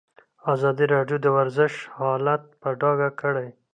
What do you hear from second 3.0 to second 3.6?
کړی.